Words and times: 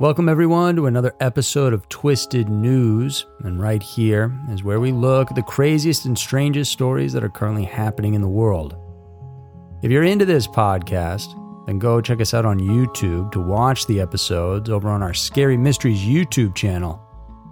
Welcome, 0.00 0.28
everyone, 0.28 0.74
to 0.76 0.86
another 0.86 1.14
episode 1.20 1.72
of 1.74 1.88
Twisted 1.88 2.48
News. 2.48 3.26
And 3.40 3.60
right 3.60 3.82
here 3.82 4.36
is 4.48 4.64
where 4.64 4.80
we 4.80 4.90
look 4.90 5.30
at 5.30 5.36
the 5.36 5.42
craziest 5.42 6.06
and 6.06 6.18
strangest 6.18 6.72
stories 6.72 7.12
that 7.12 7.22
are 7.22 7.28
currently 7.28 7.64
happening 7.64 8.14
in 8.14 8.22
the 8.22 8.26
world. 8.26 8.74
If 9.82 9.90
you're 9.90 10.02
into 10.02 10.24
this 10.24 10.48
podcast, 10.48 11.36
then 11.66 11.78
go 11.78 12.00
check 12.00 12.20
us 12.22 12.32
out 12.32 12.46
on 12.46 12.58
YouTube 12.58 13.30
to 13.32 13.40
watch 13.40 13.86
the 13.86 14.00
episodes 14.00 14.70
over 14.70 14.88
on 14.88 15.02
our 15.02 15.14
Scary 15.14 15.58
Mysteries 15.58 16.00
YouTube 16.00 16.54
channel. 16.54 17.00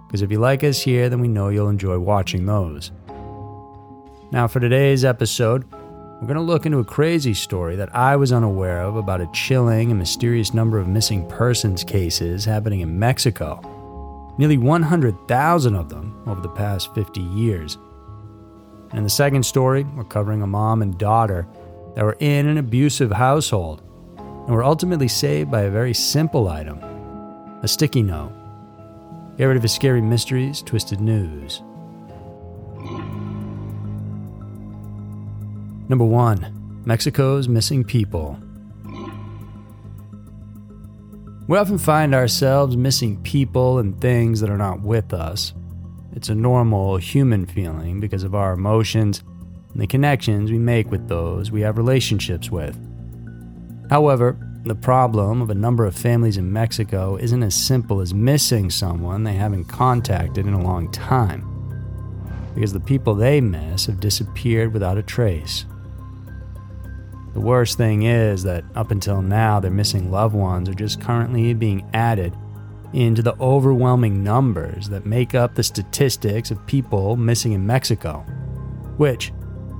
Because 0.07 0.23
if 0.23 0.31
you 0.31 0.39
like 0.39 0.63
us 0.63 0.81
here, 0.81 1.09
then 1.09 1.21
we 1.21 1.27
know 1.27 1.49
you'll 1.49 1.69
enjoy 1.69 1.99
watching 1.99 2.47
those. 2.47 2.91
Now, 4.31 4.47
for 4.47 4.59
today's 4.59 5.05
episode, 5.05 5.65
we're 6.21 6.27
going 6.27 6.37
to 6.37 6.43
look 6.43 6.67
into 6.67 6.77
a 6.77 6.85
crazy 6.85 7.33
story 7.33 7.75
that 7.77 7.95
I 7.95 8.15
was 8.15 8.31
unaware 8.31 8.81
of 8.81 8.95
about 8.95 9.21
a 9.21 9.29
chilling 9.33 9.89
and 9.89 9.97
mysterious 9.97 10.53
number 10.53 10.77
of 10.77 10.87
missing 10.87 11.27
persons 11.27 11.83
cases 11.83 12.45
happening 12.45 12.81
in 12.81 12.99
Mexico. 12.99 13.59
Nearly 14.37 14.59
100,000 14.59 15.75
of 15.75 15.89
them 15.89 16.21
over 16.27 16.39
the 16.39 16.49
past 16.49 16.93
50 16.93 17.21
years. 17.21 17.79
And 18.91 18.99
in 18.99 19.03
the 19.03 19.09
second 19.09 19.43
story, 19.43 19.83
we're 19.83 20.03
covering 20.03 20.43
a 20.43 20.47
mom 20.47 20.83
and 20.83 20.95
daughter 20.95 21.47
that 21.95 22.05
were 22.05 22.17
in 22.19 22.45
an 22.45 22.59
abusive 22.59 23.11
household 23.11 23.81
and 24.17 24.55
were 24.55 24.63
ultimately 24.63 25.07
saved 25.07 25.49
by 25.49 25.61
a 25.61 25.71
very 25.71 25.93
simple 25.93 26.47
item 26.49 26.79
a 27.63 27.67
sticky 27.67 28.03
note. 28.03 28.31
Get 29.37 29.45
ready 29.45 29.59
for 29.59 29.67
scary 29.67 30.01
mysteries, 30.01 30.61
twisted 30.61 30.99
news. 30.99 31.63
Number 35.91 36.05
1 36.05 36.83
Mexico's 36.85 37.49
Missing 37.49 37.83
People. 37.83 38.39
We 41.49 41.57
often 41.57 41.77
find 41.77 42.15
ourselves 42.15 42.77
missing 42.77 43.21
people 43.23 43.77
and 43.77 43.99
things 43.99 44.39
that 44.39 44.49
are 44.49 44.57
not 44.57 44.79
with 44.79 45.13
us. 45.13 45.53
It's 46.15 46.29
a 46.29 46.33
normal 46.33 46.95
human 46.95 47.45
feeling 47.45 47.99
because 47.99 48.23
of 48.23 48.33
our 48.33 48.53
emotions 48.53 49.21
and 49.73 49.81
the 49.81 49.85
connections 49.85 50.49
we 50.49 50.59
make 50.59 50.89
with 50.89 51.09
those 51.09 51.51
we 51.51 51.59
have 51.59 51.77
relationships 51.77 52.49
with. 52.49 52.79
However, 53.89 54.37
the 54.63 54.75
problem 54.75 55.41
of 55.41 55.49
a 55.49 55.55
number 55.55 55.85
of 55.85 55.93
families 55.93 56.37
in 56.37 56.53
Mexico 56.53 57.17
isn't 57.17 57.43
as 57.43 57.53
simple 57.53 57.99
as 57.99 58.13
missing 58.13 58.69
someone 58.69 59.25
they 59.25 59.33
haven't 59.33 59.65
contacted 59.65 60.47
in 60.47 60.53
a 60.53 60.63
long 60.63 60.89
time, 60.93 61.43
because 62.55 62.71
the 62.71 62.79
people 62.79 63.13
they 63.13 63.41
miss 63.41 63.87
have 63.87 63.99
disappeared 63.99 64.71
without 64.71 64.97
a 64.97 65.03
trace. 65.03 65.65
The 67.33 67.39
worst 67.39 67.77
thing 67.77 68.03
is 68.03 68.43
that 68.43 68.65
up 68.75 68.91
until 68.91 69.21
now, 69.21 69.59
their 69.59 69.71
missing 69.71 70.11
loved 70.11 70.35
ones 70.35 70.67
are 70.67 70.73
just 70.73 70.99
currently 70.99 71.53
being 71.53 71.89
added 71.93 72.35
into 72.93 73.21
the 73.21 73.39
overwhelming 73.39 74.21
numbers 74.21 74.89
that 74.89 75.05
make 75.05 75.33
up 75.33 75.55
the 75.55 75.63
statistics 75.63 76.51
of 76.51 76.67
people 76.67 77.15
missing 77.15 77.53
in 77.53 77.65
Mexico, 77.65 78.25
which, 78.97 79.31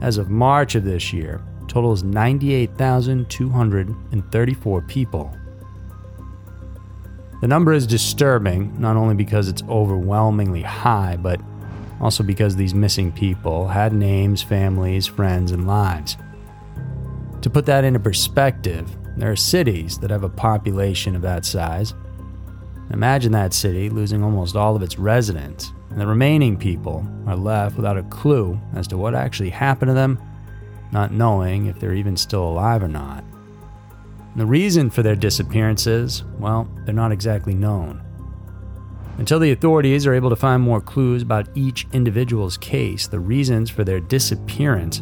as 0.01 0.17
of 0.17 0.29
March 0.29 0.75
of 0.75 0.85
this 0.85 1.11
year, 1.11 1.43
totals 1.67 2.03
98,234 2.03 4.81
people. 4.83 5.35
The 7.41 7.47
number 7.47 7.73
is 7.73 7.85
disturbing, 7.85 8.79
not 8.79 8.95
only 8.95 9.15
because 9.15 9.49
it's 9.49 9.63
overwhelmingly 9.63 10.61
high, 10.61 11.17
but 11.17 11.41
also 11.99 12.23
because 12.23 12.55
these 12.55 12.73
missing 12.73 13.11
people 13.11 13.67
had 13.67 13.91
names, 13.93 14.41
families, 14.41 15.05
friends, 15.07 15.51
and 15.51 15.67
lives. 15.67 16.15
To 17.41 17.49
put 17.49 17.65
that 17.65 17.83
into 17.83 17.99
perspective, 17.99 18.89
there 19.17 19.31
are 19.31 19.35
cities 19.35 19.97
that 19.99 20.11
have 20.11 20.23
a 20.23 20.29
population 20.29 21.15
of 21.15 21.21
that 21.23 21.45
size. 21.45 21.93
Imagine 22.91 23.31
that 23.31 23.53
city 23.53 23.89
losing 23.89 24.23
almost 24.23 24.55
all 24.55 24.75
of 24.75 24.83
its 24.83 24.99
residents, 24.99 25.73
and 25.89 25.99
the 25.99 26.05
remaining 26.05 26.55
people 26.55 27.05
are 27.25 27.35
left 27.35 27.75
without 27.75 27.97
a 27.97 28.03
clue 28.03 28.59
as 28.75 28.87
to 28.87 28.97
what 28.97 29.15
actually 29.15 29.49
happened 29.49 29.89
to 29.89 29.93
them, 29.93 30.19
not 30.91 31.13
knowing 31.13 31.65
if 31.65 31.79
they're 31.79 31.93
even 31.93 32.15
still 32.15 32.43
alive 32.47 32.83
or 32.83 32.87
not. 32.87 33.23
And 34.33 34.41
the 34.41 34.45
reason 34.45 34.89
for 34.89 35.01
their 35.01 35.15
disappearances, 35.15 36.23
well, 36.37 36.69
they're 36.85 36.93
not 36.93 37.11
exactly 37.11 37.53
known. 37.53 38.03
Until 39.17 39.39
the 39.39 39.51
authorities 39.51 40.05
are 40.05 40.13
able 40.13 40.29
to 40.29 40.35
find 40.35 40.61
more 40.61 40.81
clues 40.81 41.21
about 41.21 41.49
each 41.55 41.87
individual's 41.91 42.57
case, 42.57 43.07
the 43.07 43.19
reasons 43.19 43.69
for 43.69 43.83
their 43.83 43.99
disappearance 43.99 45.01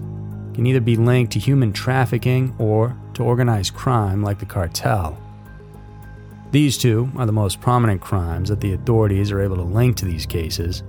can 0.59 0.67
either 0.67 0.81
be 0.81 0.97
linked 0.97 1.31
to 1.31 1.39
human 1.39 1.71
trafficking 1.71 2.53
or 2.57 2.93
to 3.13 3.23
organized 3.23 3.73
crime 3.73 4.21
like 4.21 4.39
the 4.39 4.45
cartel. 4.45 5.17
These 6.51 6.77
two 6.77 7.09
are 7.15 7.25
the 7.25 7.31
most 7.31 7.61
prominent 7.61 8.01
crimes 8.01 8.49
that 8.49 8.59
the 8.59 8.73
authorities 8.73 9.31
are 9.31 9.39
able 9.39 9.55
to 9.55 9.61
link 9.61 9.95
to 9.97 10.05
these 10.05 10.25
cases. 10.25 10.83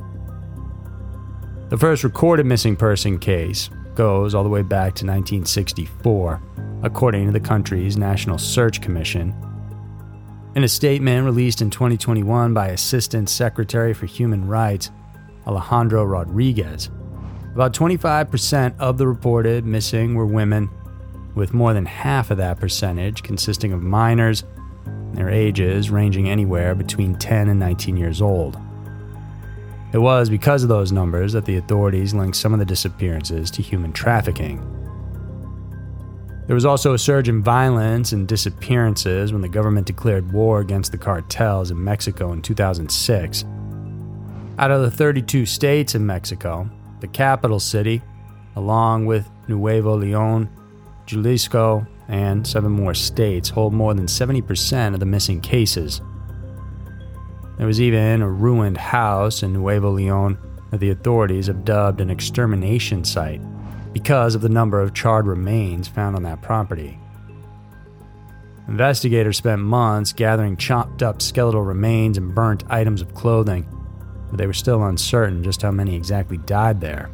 The 1.69 1.78
first 1.78 2.03
recorded 2.03 2.47
missing 2.47 2.75
person 2.75 3.16
case 3.16 3.70
goes 3.94 4.34
all 4.34 4.42
the 4.42 4.48
way 4.48 4.62
back 4.62 4.97
to 4.97 5.06
1964, 5.06 6.42
according 6.82 7.26
to 7.26 7.32
the 7.32 7.38
country's 7.38 7.97
National 7.97 8.38
Search 8.38 8.80
Commission. 8.80 9.32
In 10.56 10.64
a 10.64 10.69
statement 10.69 11.25
released 11.25 11.62
in 11.62 11.70
2021 11.70 12.53
by 12.53 12.70
Assistant 12.70 13.30
Secretary 13.30 13.94
for 13.94 14.06
Human 14.06 14.48
Rights, 14.48 14.91
Alejandro 15.47 16.03
Rodriguez, 16.03 16.91
about 17.55 17.75
25% 17.75 18.78
of 18.78 18.97
the 18.97 19.06
reported 19.06 19.65
missing 19.65 20.15
were 20.15 20.27
women, 20.27 20.71
with 21.34 21.53
more 21.53 21.75
than 21.75 21.87
half 21.87 22.31
of 22.31 22.37
that 22.38 22.61
percentage 22.61 23.22
consisting 23.22 23.72
of 23.72 23.83
minors, 23.83 24.44
their 25.12 25.28
ages 25.28 25.91
ranging 25.91 26.28
anywhere 26.28 26.75
between 26.75 27.16
10 27.16 27.49
and 27.49 27.59
19 27.59 27.97
years 27.97 28.22
old. 28.22 28.59
It 29.93 29.99
was 29.99 30.31
because 30.31 30.62
of 30.62 30.69
those 30.69 30.93
numbers 30.93 31.33
that 31.33 31.44
the 31.44 31.56
authorities 31.56 32.15
linked 32.15 32.37
some 32.37 32.53
of 32.53 32.60
the 32.60 32.65
disappearances 32.65 33.50
to 33.53 33.62
human 33.62 33.93
trafficking. 33.93 34.65
There 36.47 36.55
was 36.55 36.65
also 36.65 36.94
a 36.94 36.99
surge 36.99 37.28
in 37.28 37.43
violence 37.43 38.12
and 38.12 38.27
disappearances 38.27 39.33
when 39.33 39.43
the 39.43 39.49
government 39.49 39.87
declared 39.87 40.33
war 40.33 40.60
against 40.60 40.93
the 40.93 40.99
cartels 40.99 41.71
in 41.71 41.83
Mexico 41.83 42.33
in 42.33 42.43
2006. 42.43 43.44
Out 44.59 44.71
of 44.71 44.83
the 44.83 44.91
32 44.91 45.47
states 45.47 45.94
in 45.94 46.06
Mexico, 46.06 46.69
the 47.00 47.09
capital 47.09 47.61
city, 47.61 48.03
along 48.56 49.06
with 49.06 49.28
Nuevo 49.49 49.97
Leon, 49.97 50.49
Jalisco, 51.06 51.87
and 52.09 52.47
seven 52.47 52.72
more 52.72 52.94
states, 52.94 53.49
hold 53.49 53.72
more 53.72 53.94
than 53.94 54.06
70% 54.06 54.94
of 54.94 55.00
the 55.00 55.06
missing 55.06 55.41
cases. 55.41 56.00
There 57.56 57.66
was 57.66 57.81
even 57.81 58.22
a 58.22 58.31
ruined 58.31 58.77
house 58.77 59.43
in 59.43 59.53
Nuevo 59.53 59.91
Leon 59.91 60.39
that 60.71 60.81
the 60.81 60.91
authorities 60.91 61.47
have 61.47 61.65
dubbed 61.65 62.00
an 62.00 62.10
extermination 62.10 63.05
site 63.05 63.41
because 63.93 64.34
of 64.34 64.41
the 64.41 64.49
number 64.49 64.81
of 64.81 64.94
charred 64.94 65.27
remains 65.27 65.89
found 65.89 66.16
on 66.16 66.22
that 66.22 66.43
property. 66.43 66.99
Investigators 68.69 69.37
spent 69.37 69.60
months 69.60 70.12
gathering 70.12 70.56
chopped 70.56 71.03
up 71.03 71.21
skeletal 71.21 71.62
remains 71.62 72.16
and 72.16 72.34
burnt 72.34 72.62
items 72.71 73.03
of 73.03 73.15
clothing 73.15 73.66
but 74.30 74.38
they 74.38 74.46
were 74.46 74.52
still 74.52 74.84
uncertain 74.84 75.42
just 75.42 75.62
how 75.62 75.70
many 75.70 75.94
exactly 75.94 76.38
died 76.38 76.80
there. 76.80 77.10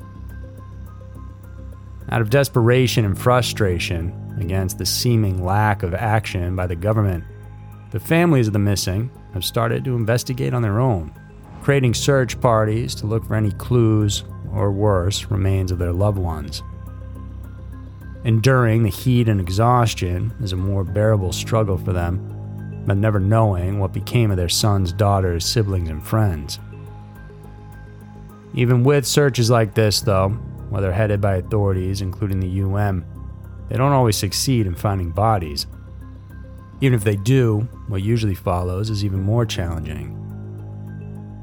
Out 2.11 2.21
of 2.21 2.31
desperation 2.31 3.05
and 3.05 3.19
frustration 3.19 4.37
against 4.39 4.79
the 4.79 4.87
seeming 4.87 5.45
lack 5.45 5.83
of 5.83 5.95
action 5.95 6.55
by 6.55 6.67
the 6.67 6.77
government, 6.77 7.25
the 7.91 7.99
families 7.99 8.47
of 8.47 8.53
the 8.53 8.59
missing 8.59 9.11
have 9.33 9.45
started 9.45 9.85
to 9.85 9.97
investigate 9.97 10.55
on 10.55 10.63
their 10.63 10.79
own, 10.79 11.13
creating 11.63 11.95
search 11.95 12.41
parties 12.41 12.95
to 12.95 13.07
look 13.07 13.25
for 13.25 13.35
any 13.35 13.51
clues 13.53 14.25
or 14.53 14.71
worse, 14.71 15.31
remains 15.31 15.73
of 15.73 15.79
their 15.79 15.93
loved 15.93 16.19
ones. 16.19 16.63
Enduring 18.25 18.83
the 18.83 18.89
heat 18.89 19.29
and 19.29 19.41
exhaustion 19.41 20.33
is 20.41 20.53
a 20.53 20.57
more 20.57 20.85
bearable 20.85 21.33
struggle 21.33 21.77
for 21.77 21.93
them, 21.93 22.85
but 22.87 22.97
never 22.97 23.21
knowing 23.21 23.79
what 23.79 23.93
became 23.93 24.31
of 24.31 24.37
their 24.37 24.49
sons, 24.49 24.93
daughters, 24.93 25.45
siblings, 25.45 25.89
and 25.89 26.05
friends. 26.05 26.59
Even 28.57 28.83
with 28.83 29.07
searches 29.07 29.51
like 29.51 29.75
this, 29.75 30.01
though, 30.01 30.31
whether 30.71 30.93
headed 30.93 31.21
by 31.21 31.37
authorities, 31.37 32.01
including 32.01 32.41
the 32.41 32.49
UN, 32.49 33.05
they 33.69 33.77
don't 33.77 33.93
always 33.93 34.17
succeed 34.17 34.67
in 34.67 34.75
finding 34.75 35.11
bodies. 35.11 35.67
Even 36.81 36.97
if 36.97 37.05
they 37.05 37.17
do, 37.17 37.61
what 37.89 38.03
usually 38.03 38.35
follows 38.35 38.91
is 38.91 39.05
even 39.05 39.23
more 39.23 39.47
challenging. 39.47 40.13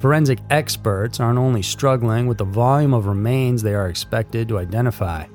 Forensic 0.02 0.40
experts 0.50 1.20
aren't 1.20 1.40
only 1.40 1.62
struggling 1.62 2.28
with 2.28 2.38
the 2.38 2.44
volume 2.44 2.94
of 2.94 3.06
remains 3.06 3.62
they 3.62 3.74
are 3.74 3.88
expected 3.88 4.50
to 4.50 4.60
identify, 4.60 5.26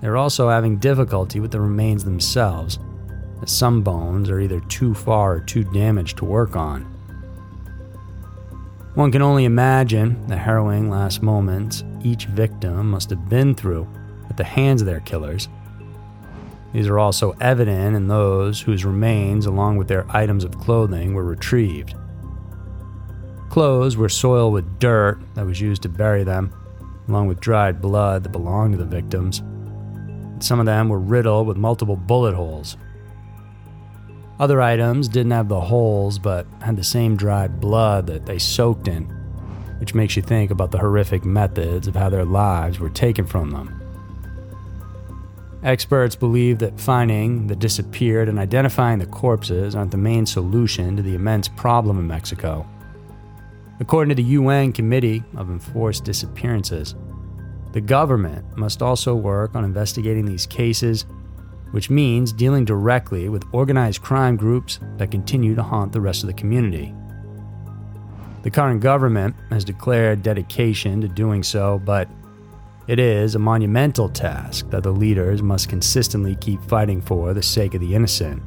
they're 0.00 0.16
also 0.16 0.48
having 0.48 0.76
difficulty 0.76 1.40
with 1.40 1.50
the 1.50 1.60
remains 1.60 2.04
themselves, 2.04 2.78
as 3.42 3.50
some 3.50 3.82
bones 3.82 4.28
are 4.28 4.40
either 4.40 4.60
too 4.60 4.94
far 4.94 5.36
or 5.36 5.40
too 5.40 5.64
damaged 5.64 6.18
to 6.18 6.24
work 6.24 6.56
on. 6.56 6.95
One 8.96 9.12
can 9.12 9.20
only 9.20 9.44
imagine 9.44 10.26
the 10.26 10.38
harrowing 10.38 10.88
last 10.88 11.22
moments 11.22 11.84
each 12.02 12.24
victim 12.24 12.92
must 12.92 13.10
have 13.10 13.28
been 13.28 13.54
through 13.54 13.86
at 14.30 14.38
the 14.38 14.44
hands 14.44 14.80
of 14.80 14.86
their 14.86 15.00
killers. 15.00 15.50
These 16.72 16.88
are 16.88 16.98
also 16.98 17.32
evident 17.38 17.94
in 17.94 18.08
those 18.08 18.58
whose 18.58 18.86
remains, 18.86 19.44
along 19.44 19.76
with 19.76 19.86
their 19.86 20.06
items 20.08 20.44
of 20.44 20.58
clothing, 20.58 21.12
were 21.12 21.26
retrieved. 21.26 21.94
Clothes 23.50 23.98
were 23.98 24.08
soiled 24.08 24.54
with 24.54 24.78
dirt 24.78 25.18
that 25.34 25.44
was 25.44 25.60
used 25.60 25.82
to 25.82 25.90
bury 25.90 26.24
them, 26.24 26.50
along 27.06 27.26
with 27.26 27.38
dried 27.38 27.82
blood 27.82 28.24
that 28.24 28.32
belonged 28.32 28.72
to 28.72 28.78
the 28.78 28.86
victims. 28.86 29.42
Some 30.38 30.58
of 30.58 30.64
them 30.64 30.88
were 30.88 31.00
riddled 31.00 31.46
with 31.46 31.58
multiple 31.58 31.96
bullet 31.96 32.34
holes. 32.34 32.78
Other 34.38 34.60
items 34.60 35.08
didn't 35.08 35.32
have 35.32 35.48
the 35.48 35.60
holes 35.60 36.18
but 36.18 36.46
had 36.60 36.76
the 36.76 36.84
same 36.84 37.16
dried 37.16 37.60
blood 37.60 38.06
that 38.08 38.26
they 38.26 38.38
soaked 38.38 38.86
in, 38.86 39.04
which 39.80 39.94
makes 39.94 40.14
you 40.14 40.22
think 40.22 40.50
about 40.50 40.70
the 40.70 40.78
horrific 40.78 41.24
methods 41.24 41.88
of 41.88 41.94
how 41.94 42.10
their 42.10 42.24
lives 42.24 42.78
were 42.78 42.90
taken 42.90 43.24
from 43.24 43.50
them. 43.50 43.82
Experts 45.62 46.14
believe 46.14 46.58
that 46.58 46.78
finding 46.78 47.46
the 47.46 47.56
disappeared 47.56 48.28
and 48.28 48.38
identifying 48.38 48.98
the 48.98 49.06
corpses 49.06 49.74
aren't 49.74 49.90
the 49.90 49.96
main 49.96 50.26
solution 50.26 50.96
to 50.96 51.02
the 51.02 51.14
immense 51.14 51.48
problem 51.48 51.98
in 51.98 52.06
Mexico. 52.06 52.66
According 53.80 54.10
to 54.10 54.22
the 54.22 54.30
UN 54.30 54.72
Committee 54.72 55.24
of 55.34 55.50
Enforced 55.50 56.04
Disappearances, 56.04 56.94
the 57.72 57.80
government 57.80 58.56
must 58.56 58.80
also 58.80 59.14
work 59.14 59.54
on 59.54 59.64
investigating 59.64 60.24
these 60.24 60.46
cases, 60.46 61.04
which 61.76 61.90
means 61.90 62.32
dealing 62.32 62.64
directly 62.64 63.28
with 63.28 63.44
organized 63.52 64.00
crime 64.00 64.34
groups 64.34 64.80
that 64.96 65.10
continue 65.10 65.54
to 65.54 65.62
haunt 65.62 65.92
the 65.92 66.00
rest 66.00 66.22
of 66.22 66.26
the 66.26 66.32
community. 66.32 66.94
The 68.44 68.50
current 68.50 68.80
government 68.80 69.36
has 69.50 69.62
declared 69.62 70.22
dedication 70.22 71.02
to 71.02 71.08
doing 71.08 71.42
so, 71.42 71.78
but 71.84 72.08
it 72.88 72.98
is 72.98 73.34
a 73.34 73.38
monumental 73.38 74.08
task 74.08 74.70
that 74.70 74.84
the 74.84 74.90
leaders 74.90 75.42
must 75.42 75.68
consistently 75.68 76.36
keep 76.36 76.62
fighting 76.62 77.02
for 77.02 77.34
the 77.34 77.42
sake 77.42 77.74
of 77.74 77.82
the 77.82 77.94
innocent. 77.94 78.42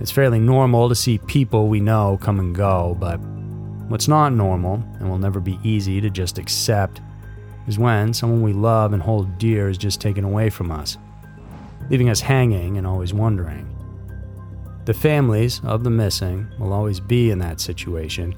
It's 0.00 0.10
fairly 0.10 0.38
normal 0.38 0.90
to 0.90 0.94
see 0.94 1.16
people 1.16 1.68
we 1.68 1.80
know 1.80 2.18
come 2.20 2.40
and 2.40 2.54
go, 2.54 2.94
but 3.00 3.16
what's 3.88 4.06
not 4.06 4.34
normal 4.34 4.84
and 5.00 5.08
will 5.08 5.16
never 5.16 5.40
be 5.40 5.58
easy 5.64 5.98
to 5.98 6.10
just 6.10 6.36
accept 6.36 7.00
is 7.66 7.78
when 7.78 8.12
someone 8.12 8.42
we 8.42 8.52
love 8.52 8.92
and 8.92 9.02
hold 9.02 9.38
dear 9.38 9.70
is 9.70 9.78
just 9.78 9.98
taken 9.98 10.24
away 10.24 10.50
from 10.50 10.70
us, 10.70 10.98
leaving 11.90 12.08
us 12.08 12.20
hanging 12.20 12.78
and 12.78 12.86
always 12.86 13.14
wondering. 13.14 13.68
The 14.84 14.94
families 14.94 15.60
of 15.64 15.84
the 15.84 15.90
missing 15.90 16.48
will 16.58 16.72
always 16.72 16.98
be 16.98 17.30
in 17.30 17.38
that 17.38 17.60
situation 17.60 18.34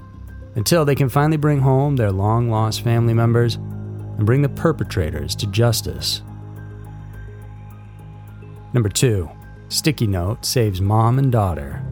until 0.57 0.85
they 0.85 0.95
can 0.95 1.09
finally 1.09 1.37
bring 1.37 1.61
home 1.61 1.97
their 1.97 2.13
long 2.13 2.51
lost 2.51 2.83
family 2.83 3.15
members 3.15 3.55
and 3.55 4.27
bring 4.27 4.43
the 4.43 4.49
perpetrators 4.49 5.35
to 5.37 5.47
justice. 5.47 6.23
Number 8.73 8.89
two, 8.89 9.31
Sticky 9.69 10.07
Note 10.07 10.45
saves 10.45 10.81
mom 10.81 11.19
and 11.19 11.33
daughter. 11.33 11.83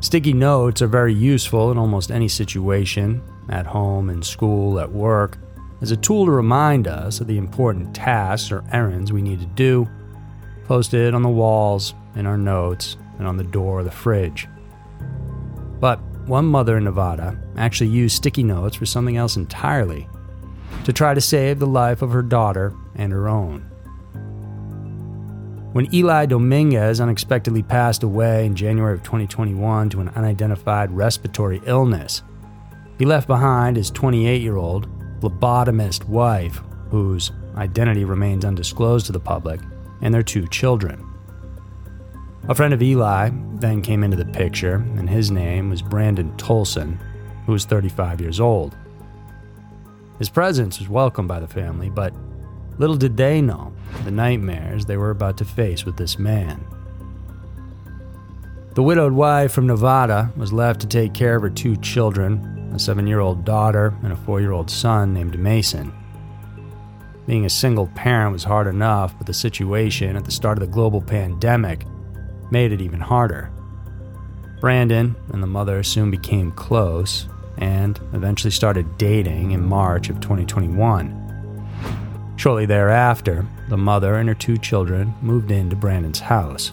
Sticky 0.00 0.32
notes 0.32 0.82
are 0.82 0.86
very 0.86 1.14
useful 1.14 1.70
in 1.72 1.78
almost 1.78 2.10
any 2.10 2.28
situation, 2.28 3.22
at 3.48 3.66
home, 3.66 4.10
in 4.10 4.22
school, 4.22 4.78
at 4.78 4.90
work, 4.92 5.38
as 5.80 5.90
a 5.90 5.96
tool 5.96 6.26
to 6.26 6.30
remind 6.30 6.88
us 6.88 7.20
of 7.20 7.26
the 7.26 7.38
important 7.38 7.94
tasks 7.94 8.50
or 8.50 8.64
errands 8.72 9.12
we 9.12 9.22
need 9.22 9.40
to 9.40 9.46
do, 9.46 9.88
posted 10.64 11.14
on 11.14 11.22
the 11.22 11.28
walls, 11.28 11.94
in 12.16 12.26
our 12.26 12.38
notes, 12.38 12.96
and 13.18 13.26
on 13.26 13.36
the 13.36 13.44
door 13.44 13.80
of 13.80 13.84
the 13.84 13.90
fridge. 13.90 14.48
But 15.80 16.00
one 16.26 16.46
mother 16.46 16.78
in 16.78 16.84
Nevada 16.84 17.38
actually 17.56 17.90
used 17.90 18.16
sticky 18.16 18.42
notes 18.42 18.76
for 18.76 18.86
something 18.86 19.16
else 19.16 19.36
entirely 19.36 20.08
to 20.84 20.92
try 20.92 21.14
to 21.14 21.20
save 21.20 21.58
the 21.58 21.66
life 21.66 22.02
of 22.02 22.12
her 22.12 22.22
daughter 22.22 22.74
and 22.94 23.12
her 23.12 23.28
own. 23.28 23.70
When 25.72 25.92
Eli 25.92 26.26
Dominguez 26.26 27.00
unexpectedly 27.00 27.62
passed 27.62 28.04
away 28.04 28.46
in 28.46 28.54
January 28.54 28.94
of 28.94 29.02
2021 29.02 29.90
to 29.90 30.00
an 30.00 30.08
unidentified 30.10 30.90
respiratory 30.92 31.60
illness, 31.66 32.22
he 32.96 33.04
left 33.04 33.26
behind 33.26 33.76
his 33.76 33.90
28 33.90 34.40
year 34.40 34.56
old 34.56 34.88
phlebotomist 35.30 36.04
wife, 36.04 36.60
whose 36.90 37.32
identity 37.56 38.04
remains 38.04 38.44
undisclosed 38.44 39.06
to 39.06 39.12
the 39.12 39.20
public, 39.20 39.60
and 40.00 40.12
their 40.12 40.22
two 40.22 40.46
children. 40.48 41.04
A 42.48 42.54
friend 42.54 42.74
of 42.74 42.82
Eli 42.82 43.30
then 43.54 43.80
came 43.80 44.04
into 44.04 44.16
the 44.16 44.26
picture, 44.26 44.76
and 44.96 45.08
his 45.08 45.30
name 45.30 45.70
was 45.70 45.80
Brandon 45.80 46.36
Toseland, 46.36 46.98
who 47.46 47.52
was 47.52 47.64
35 47.64 48.20
years 48.20 48.38
old. 48.38 48.76
His 50.18 50.28
presence 50.28 50.78
was 50.78 50.88
welcomed 50.88 51.28
by 51.28 51.40
the 51.40 51.48
family, 51.48 51.88
but 51.88 52.12
little 52.78 52.96
did 52.96 53.16
they 53.16 53.40
know 53.40 53.72
the 54.04 54.10
nightmares 54.10 54.84
they 54.84 54.96
were 54.96 55.10
about 55.10 55.38
to 55.38 55.44
face 55.44 55.84
with 55.84 55.96
this 55.96 56.18
man. 56.18 56.64
The 58.74 58.82
widowed 58.82 59.12
wife 59.12 59.52
from 59.52 59.68
Nevada 59.68 60.32
was 60.36 60.52
left 60.52 60.80
to 60.80 60.86
take 60.86 61.14
care 61.14 61.36
of 61.36 61.42
her 61.42 61.50
two 61.50 61.76
children, 61.76 62.53
a 62.74 62.78
seven 62.78 63.06
year 63.06 63.20
old 63.20 63.44
daughter 63.44 63.94
and 64.02 64.12
a 64.12 64.16
four 64.16 64.40
year 64.40 64.52
old 64.52 64.68
son 64.68 65.14
named 65.14 65.38
Mason. 65.38 65.92
Being 67.26 67.46
a 67.46 67.50
single 67.50 67.86
parent 67.94 68.32
was 68.32 68.44
hard 68.44 68.66
enough, 68.66 69.16
but 69.16 69.26
the 69.26 69.32
situation 69.32 70.16
at 70.16 70.24
the 70.24 70.30
start 70.30 70.58
of 70.58 70.66
the 70.66 70.72
global 70.72 71.00
pandemic 71.00 71.86
made 72.50 72.72
it 72.72 72.82
even 72.82 73.00
harder. 73.00 73.50
Brandon 74.60 75.14
and 75.32 75.42
the 75.42 75.46
mother 75.46 75.82
soon 75.82 76.10
became 76.10 76.52
close 76.52 77.28
and 77.58 77.98
eventually 78.12 78.50
started 78.50 78.98
dating 78.98 79.52
in 79.52 79.64
March 79.64 80.10
of 80.10 80.20
2021. 80.20 81.20
Shortly 82.36 82.66
thereafter, 82.66 83.46
the 83.68 83.76
mother 83.76 84.16
and 84.16 84.28
her 84.28 84.34
two 84.34 84.58
children 84.58 85.14
moved 85.22 85.50
into 85.50 85.76
Brandon's 85.76 86.20
house. 86.20 86.72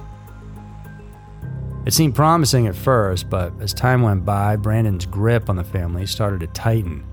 It 1.85 1.93
seemed 1.93 2.15
promising 2.15 2.67
at 2.67 2.75
first, 2.75 3.29
but 3.29 3.53
as 3.59 3.73
time 3.73 4.01
went 4.01 4.25
by, 4.25 4.55
Brandon's 4.55 5.05
grip 5.05 5.49
on 5.49 5.55
the 5.55 5.63
family 5.63 6.05
started 6.05 6.39
to 6.41 6.47
tighten. 6.47 7.03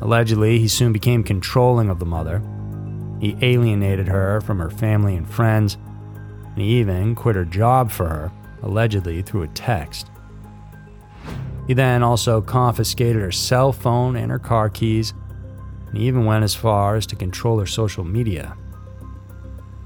Allegedly, 0.00 0.58
he 0.58 0.68
soon 0.68 0.92
became 0.92 1.22
controlling 1.22 1.90
of 1.90 1.98
the 1.98 2.06
mother. 2.06 2.42
He 3.20 3.36
alienated 3.42 4.08
her 4.08 4.40
from 4.40 4.58
her 4.58 4.70
family 4.70 5.16
and 5.16 5.28
friends 5.28 5.76
and 6.54 6.68
he 6.68 6.78
even 6.80 7.14
quit 7.14 7.36
her 7.36 7.44
job 7.44 7.90
for 7.90 8.08
her, 8.08 8.32
allegedly 8.62 9.22
through 9.22 9.42
a 9.42 9.48
text. 9.48 10.10
He 11.66 11.74
then 11.74 12.02
also 12.02 12.40
confiscated 12.40 13.22
her 13.22 13.32
cell 13.32 13.72
phone 13.72 14.16
and 14.16 14.30
her 14.30 14.38
car 14.38 14.68
keys, 14.68 15.14
and 15.86 15.96
he 15.96 16.06
even 16.06 16.24
went 16.24 16.44
as 16.44 16.54
far 16.54 16.96
as 16.96 17.06
to 17.06 17.16
control 17.16 17.60
her 17.60 17.66
social 17.66 18.04
media. 18.04 18.56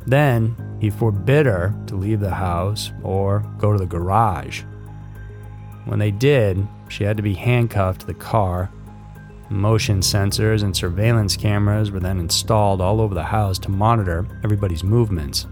Then 0.06 0.56
he 0.84 0.90
forbid 0.90 1.46
her 1.46 1.74
to 1.86 1.96
leave 1.96 2.20
the 2.20 2.34
house 2.34 2.92
or 3.02 3.38
go 3.56 3.72
to 3.72 3.78
the 3.78 3.86
garage. 3.86 4.64
When 5.86 5.98
they 5.98 6.10
did, 6.10 6.68
she 6.88 7.04
had 7.04 7.16
to 7.16 7.22
be 7.22 7.32
handcuffed 7.32 8.02
to 8.02 8.06
the 8.06 8.12
car. 8.12 8.70
Motion 9.48 10.00
sensors 10.00 10.62
and 10.62 10.76
surveillance 10.76 11.38
cameras 11.38 11.90
were 11.90 12.00
then 12.00 12.20
installed 12.20 12.82
all 12.82 13.00
over 13.00 13.14
the 13.14 13.22
house 13.22 13.58
to 13.60 13.70
monitor 13.70 14.26
everybody's 14.44 14.84
movements. 14.84 15.46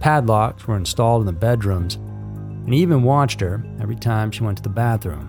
Padlocks 0.00 0.66
were 0.66 0.78
installed 0.78 1.20
in 1.20 1.26
the 1.26 1.32
bedrooms, 1.34 1.96
and 1.96 2.72
he 2.72 2.80
even 2.80 3.02
watched 3.02 3.40
her 3.40 3.62
every 3.78 3.96
time 3.96 4.30
she 4.30 4.42
went 4.42 4.56
to 4.56 4.62
the 4.62 4.70
bathroom. 4.70 5.28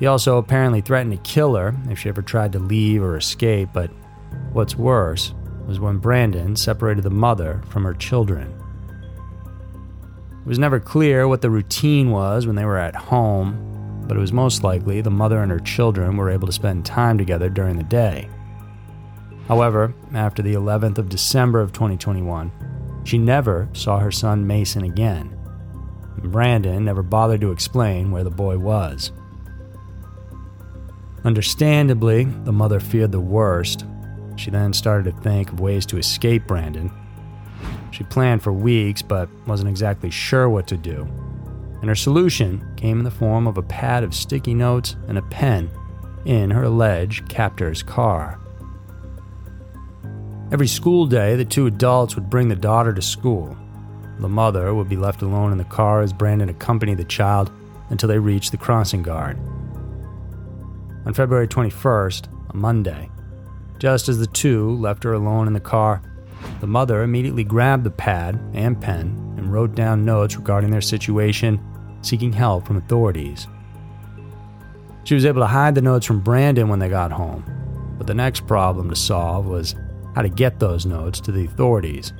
He 0.00 0.06
also 0.06 0.38
apparently 0.38 0.80
threatened 0.80 1.12
to 1.12 1.30
kill 1.30 1.54
her 1.54 1.76
if 1.88 2.00
she 2.00 2.08
ever 2.08 2.22
tried 2.22 2.50
to 2.54 2.58
leave 2.58 3.04
or 3.04 3.16
escape, 3.16 3.68
but 3.72 3.92
what's 4.52 4.74
worse 4.74 5.32
was 5.66 5.80
when 5.80 5.98
Brandon 5.98 6.56
separated 6.56 7.02
the 7.02 7.10
mother 7.10 7.62
from 7.68 7.84
her 7.84 7.94
children. 7.94 8.52
It 10.40 10.46
was 10.46 10.58
never 10.58 10.78
clear 10.78 11.26
what 11.26 11.40
the 11.40 11.50
routine 11.50 12.10
was 12.10 12.46
when 12.46 12.56
they 12.56 12.64
were 12.64 12.78
at 12.78 12.94
home, 12.94 14.04
but 14.06 14.16
it 14.16 14.20
was 14.20 14.32
most 14.32 14.62
likely 14.62 15.00
the 15.00 15.10
mother 15.10 15.42
and 15.42 15.50
her 15.50 15.60
children 15.60 16.16
were 16.16 16.30
able 16.30 16.46
to 16.46 16.52
spend 16.52 16.84
time 16.84 17.16
together 17.16 17.48
during 17.48 17.76
the 17.76 17.84
day. 17.84 18.28
However, 19.48 19.94
after 20.14 20.42
the 20.42 20.54
11th 20.54 20.98
of 20.98 21.08
December 21.08 21.60
of 21.60 21.72
2021, 21.72 22.52
she 23.04 23.18
never 23.18 23.68
saw 23.72 23.98
her 23.98 24.10
son 24.10 24.46
Mason 24.46 24.84
again. 24.84 25.38
Brandon 26.18 26.84
never 26.84 27.02
bothered 27.02 27.40
to 27.42 27.52
explain 27.52 28.10
where 28.10 28.24
the 28.24 28.30
boy 28.30 28.58
was. 28.58 29.12
Understandably, 31.24 32.24
the 32.24 32.52
mother 32.52 32.80
feared 32.80 33.12
the 33.12 33.20
worst. 33.20 33.84
She 34.36 34.50
then 34.50 34.72
started 34.72 35.04
to 35.04 35.22
think 35.22 35.52
of 35.52 35.60
ways 35.60 35.86
to 35.86 35.98
escape 35.98 36.46
Brandon. 36.46 36.90
She 37.90 38.04
planned 38.04 38.42
for 38.42 38.52
weeks, 38.52 39.02
but 39.02 39.28
wasn't 39.46 39.70
exactly 39.70 40.10
sure 40.10 40.48
what 40.48 40.66
to 40.68 40.76
do. 40.76 41.06
And 41.80 41.88
her 41.88 41.94
solution 41.94 42.66
came 42.76 42.98
in 42.98 43.04
the 43.04 43.10
form 43.10 43.46
of 43.46 43.58
a 43.58 43.62
pad 43.62 44.02
of 44.04 44.14
sticky 44.14 44.54
notes 44.54 44.96
and 45.06 45.18
a 45.18 45.22
pen 45.22 45.70
in 46.24 46.50
her 46.50 46.64
alleged 46.64 47.28
captor's 47.28 47.82
car. 47.82 48.40
Every 50.50 50.66
school 50.66 51.06
day, 51.06 51.36
the 51.36 51.44
two 51.44 51.66
adults 51.66 52.14
would 52.14 52.30
bring 52.30 52.48
the 52.48 52.56
daughter 52.56 52.92
to 52.92 53.02
school. 53.02 53.56
The 54.18 54.28
mother 54.28 54.74
would 54.74 54.88
be 54.88 54.96
left 54.96 55.22
alone 55.22 55.52
in 55.52 55.58
the 55.58 55.64
car 55.64 56.00
as 56.00 56.12
Brandon 56.12 56.48
accompanied 56.48 56.98
the 56.98 57.04
child 57.04 57.50
until 57.90 58.08
they 58.08 58.18
reached 58.18 58.52
the 58.52 58.56
crossing 58.56 59.02
guard. 59.02 59.38
On 61.06 61.12
February 61.12 61.48
21st, 61.48 62.28
a 62.50 62.56
Monday, 62.56 63.10
Just 63.78 64.08
as 64.08 64.18
the 64.18 64.26
two 64.26 64.70
left 64.76 65.04
her 65.04 65.12
alone 65.12 65.46
in 65.46 65.52
the 65.52 65.60
car, 65.60 66.02
the 66.60 66.66
mother 66.66 67.02
immediately 67.02 67.44
grabbed 67.44 67.84
the 67.84 67.90
pad 67.90 68.40
and 68.54 68.80
pen 68.80 69.34
and 69.36 69.52
wrote 69.52 69.74
down 69.74 70.04
notes 70.04 70.36
regarding 70.36 70.70
their 70.70 70.80
situation, 70.80 71.60
seeking 72.02 72.32
help 72.32 72.66
from 72.66 72.76
authorities. 72.76 73.46
She 75.04 75.14
was 75.14 75.26
able 75.26 75.42
to 75.42 75.46
hide 75.46 75.74
the 75.74 75.82
notes 75.82 76.06
from 76.06 76.20
Brandon 76.20 76.68
when 76.68 76.78
they 76.78 76.88
got 76.88 77.12
home, 77.12 77.44
but 77.98 78.06
the 78.06 78.14
next 78.14 78.46
problem 78.46 78.88
to 78.88 78.96
solve 78.96 79.46
was 79.46 79.74
how 80.14 80.22
to 80.22 80.28
get 80.28 80.58
those 80.58 80.86
notes 80.86 81.20
to 81.20 81.32
the 81.32 81.44
authorities. 81.44 82.12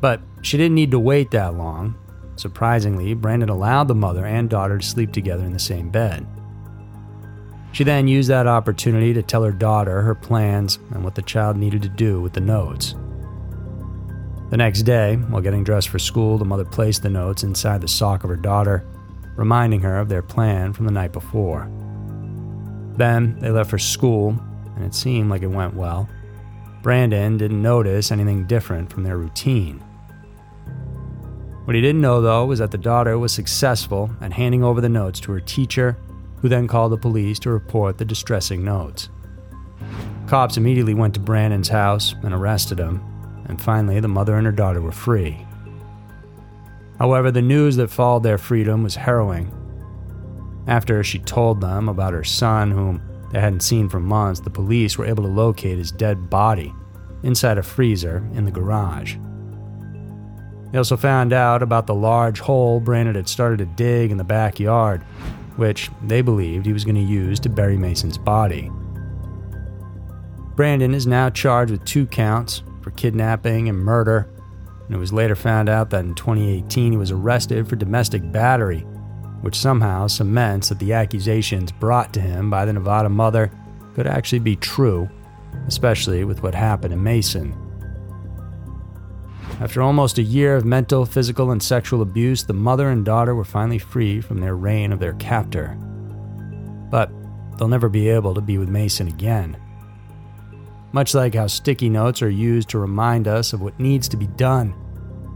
But 0.00 0.20
she 0.42 0.56
didn't 0.56 0.74
need 0.74 0.90
to 0.92 0.98
wait 1.00 1.30
that 1.30 1.54
long. 1.54 1.96
Surprisingly, 2.36 3.14
Brandon 3.14 3.48
allowed 3.48 3.88
the 3.88 3.94
mother 3.94 4.26
and 4.26 4.48
daughter 4.48 4.78
to 4.78 4.86
sleep 4.86 5.12
together 5.12 5.44
in 5.44 5.52
the 5.52 5.58
same 5.58 5.90
bed. 5.90 6.26
She 7.76 7.84
then 7.84 8.08
used 8.08 8.30
that 8.30 8.46
opportunity 8.46 9.12
to 9.12 9.22
tell 9.22 9.42
her 9.42 9.52
daughter 9.52 10.00
her 10.00 10.14
plans 10.14 10.78
and 10.92 11.04
what 11.04 11.14
the 11.14 11.20
child 11.20 11.58
needed 11.58 11.82
to 11.82 11.90
do 11.90 12.22
with 12.22 12.32
the 12.32 12.40
notes. 12.40 12.94
The 14.48 14.56
next 14.56 14.84
day, 14.84 15.16
while 15.16 15.42
getting 15.42 15.62
dressed 15.62 15.90
for 15.90 15.98
school, 15.98 16.38
the 16.38 16.46
mother 16.46 16.64
placed 16.64 17.02
the 17.02 17.10
notes 17.10 17.42
inside 17.42 17.82
the 17.82 17.86
sock 17.86 18.24
of 18.24 18.30
her 18.30 18.36
daughter, 18.36 18.82
reminding 19.36 19.82
her 19.82 19.98
of 19.98 20.08
their 20.08 20.22
plan 20.22 20.72
from 20.72 20.86
the 20.86 20.90
night 20.90 21.12
before. 21.12 21.70
Then 22.96 23.38
they 23.40 23.50
left 23.50 23.68
for 23.68 23.78
school, 23.78 24.30
and 24.74 24.82
it 24.82 24.94
seemed 24.94 25.28
like 25.28 25.42
it 25.42 25.48
went 25.48 25.74
well. 25.74 26.08
Brandon 26.80 27.36
didn't 27.36 27.60
notice 27.60 28.10
anything 28.10 28.46
different 28.46 28.90
from 28.90 29.02
their 29.02 29.18
routine. 29.18 29.80
What 31.66 31.76
he 31.76 31.82
didn't 31.82 32.00
know, 32.00 32.22
though, 32.22 32.46
was 32.46 32.60
that 32.60 32.70
the 32.70 32.78
daughter 32.78 33.18
was 33.18 33.34
successful 33.34 34.10
at 34.22 34.32
handing 34.32 34.64
over 34.64 34.80
the 34.80 34.88
notes 34.88 35.20
to 35.20 35.32
her 35.32 35.40
teacher, 35.40 35.98
who 36.40 36.48
then 36.48 36.68
called 36.68 36.92
the 36.92 36.96
police 36.96 37.38
to 37.40 37.50
report 37.50 37.98
the 37.98 38.04
distressing 38.04 38.64
notes. 38.64 39.08
Cops 40.26 40.56
immediately 40.56 40.94
went 40.94 41.14
to 41.14 41.20
Brandon's 41.20 41.68
house 41.68 42.14
and 42.22 42.34
arrested 42.34 42.78
him, 42.78 43.00
and 43.48 43.60
finally, 43.60 44.00
the 44.00 44.08
mother 44.08 44.36
and 44.36 44.46
her 44.46 44.52
daughter 44.52 44.80
were 44.80 44.92
free. 44.92 45.46
However, 46.98 47.30
the 47.30 47.42
news 47.42 47.76
that 47.76 47.90
followed 47.90 48.22
their 48.22 48.38
freedom 48.38 48.82
was 48.82 48.96
harrowing. 48.96 49.52
After 50.66 51.04
she 51.04 51.18
told 51.20 51.60
them 51.60 51.88
about 51.88 52.12
her 52.12 52.24
son, 52.24 52.70
whom 52.70 53.00
they 53.30 53.40
hadn't 53.40 53.60
seen 53.60 53.88
for 53.88 54.00
months, 54.00 54.40
the 54.40 54.50
police 54.50 54.98
were 54.98 55.06
able 55.06 55.22
to 55.22 55.28
locate 55.28 55.78
his 55.78 55.92
dead 55.92 56.28
body 56.28 56.74
inside 57.22 57.58
a 57.58 57.62
freezer 57.62 58.28
in 58.34 58.44
the 58.44 58.50
garage. 58.50 59.16
They 60.72 60.78
also 60.78 60.96
found 60.96 61.32
out 61.32 61.62
about 61.62 61.86
the 61.86 61.94
large 61.94 62.40
hole 62.40 62.80
Brandon 62.80 63.14
had 63.14 63.28
started 63.28 63.58
to 63.58 63.66
dig 63.66 64.10
in 64.10 64.16
the 64.16 64.24
backyard, 64.24 65.04
which 65.56 65.90
they 66.02 66.22
believed 66.22 66.66
he 66.66 66.72
was 66.72 66.84
going 66.84 66.94
to 66.94 67.00
use 67.00 67.40
to 67.40 67.48
bury 67.48 67.76
Mason's 67.76 68.18
body. 68.18 68.70
Brandon 70.54 70.94
is 70.94 71.06
now 71.06 71.28
charged 71.28 71.70
with 71.70 71.84
two 71.84 72.06
counts 72.06 72.62
for 72.82 72.90
kidnapping 72.92 73.68
and 73.68 73.78
murder, 73.78 74.28
and 74.86 74.94
it 74.94 74.98
was 74.98 75.12
later 75.12 75.34
found 75.34 75.68
out 75.68 75.90
that 75.90 76.04
in 76.04 76.14
2018 76.14 76.92
he 76.92 76.98
was 76.98 77.10
arrested 77.10 77.68
for 77.68 77.76
domestic 77.76 78.30
battery, 78.32 78.80
which 79.40 79.58
somehow 79.58 80.06
cements 80.06 80.68
that 80.68 80.78
the 80.78 80.92
accusations 80.92 81.72
brought 81.72 82.14
to 82.14 82.20
him 82.20 82.48
by 82.48 82.64
the 82.64 82.72
Nevada 82.72 83.08
mother 83.08 83.50
could 83.94 84.06
actually 84.06 84.38
be 84.38 84.56
true, 84.56 85.08
especially 85.66 86.24
with 86.24 86.42
what 86.42 86.54
happened 86.54 86.92
to 86.92 86.96
Mason. 86.96 87.65
After 89.58 89.80
almost 89.80 90.18
a 90.18 90.22
year 90.22 90.54
of 90.54 90.66
mental, 90.66 91.06
physical, 91.06 91.50
and 91.50 91.62
sexual 91.62 92.02
abuse, 92.02 92.44
the 92.44 92.52
mother 92.52 92.90
and 92.90 93.06
daughter 93.06 93.34
were 93.34 93.44
finally 93.44 93.78
free 93.78 94.20
from 94.20 94.38
their 94.38 94.54
reign 94.54 94.92
of 94.92 95.00
their 95.00 95.14
captor. 95.14 95.78
But 96.90 97.10
they'll 97.56 97.66
never 97.66 97.88
be 97.88 98.10
able 98.10 98.34
to 98.34 98.42
be 98.42 98.58
with 98.58 98.68
Mason 98.68 99.08
again. 99.08 99.56
Much 100.92 101.14
like 101.14 101.34
how 101.34 101.46
sticky 101.46 101.88
notes 101.88 102.20
are 102.20 102.30
used 102.30 102.68
to 102.68 102.78
remind 102.78 103.28
us 103.28 103.54
of 103.54 103.62
what 103.62 103.80
needs 103.80 104.08
to 104.08 104.16
be 104.18 104.26
done, 104.26 104.74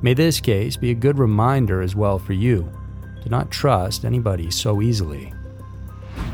may 0.03 0.12
this 0.12 0.39
case 0.39 0.77
be 0.77 0.91
a 0.91 0.95
good 0.95 1.19
reminder 1.19 1.81
as 1.81 1.97
well 1.97 2.19
for 2.19 2.35
you 2.35 2.71
to 3.23 3.29
not 3.31 3.50
trust 3.50 4.05
anybody 4.05 4.50
so 4.50 4.83
easily. 4.83 5.33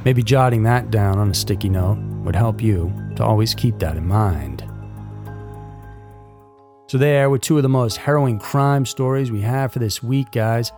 Maybe 0.05 0.23
jotting 0.25 0.65
that 0.65 0.91
down 0.91 1.19
on 1.19 1.31
a 1.31 1.35
sticky 1.35 1.69
note 1.69 1.99
would 2.25 2.37
help 2.37 2.61
you 2.61 2.93
to 3.15 3.25
always 3.25 3.55
keep 3.55 3.79
that 3.79 3.97
in 3.97 4.07
mind. 4.07 4.65
So, 6.89 6.99
there 6.99 7.29
were 7.29 7.39
two 7.39 7.57
of 7.57 7.63
the 7.63 7.69
most 7.69 7.97
harrowing 7.97 8.39
crime 8.39 8.87
stories 8.87 9.33
we 9.33 9.41
have 9.41 9.73
for 9.73 9.81
this 9.81 10.03
week, 10.03 10.31
guys. 10.31 10.73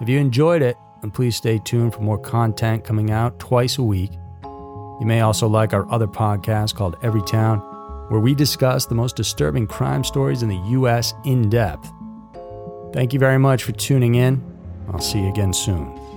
If 0.00 0.08
you 0.08 0.18
enjoyed 0.18 0.60
it, 0.60 0.76
then 1.00 1.10
please 1.10 1.36
stay 1.36 1.58
tuned 1.58 1.94
for 1.94 2.00
more 2.00 2.18
content 2.18 2.84
coming 2.84 3.10
out 3.10 3.38
twice 3.38 3.78
a 3.78 3.82
week. 3.82 4.12
You 4.42 5.06
may 5.06 5.20
also 5.20 5.46
like 5.46 5.72
our 5.72 5.90
other 5.90 6.06
podcast 6.06 6.74
called 6.74 6.96
Every 7.02 7.22
Town, 7.22 7.60
where 8.08 8.20
we 8.20 8.34
discuss 8.34 8.86
the 8.86 8.94
most 8.94 9.16
disturbing 9.16 9.66
crime 9.66 10.04
stories 10.04 10.42
in 10.42 10.48
the 10.48 10.56
U.S. 10.56 11.14
in 11.24 11.48
depth. 11.48 11.92
Thank 12.92 13.12
you 13.12 13.18
very 13.18 13.38
much 13.38 13.62
for 13.62 13.72
tuning 13.72 14.16
in. 14.16 14.42
I'll 14.90 15.00
see 15.00 15.20
you 15.20 15.28
again 15.28 15.52
soon. 15.52 16.07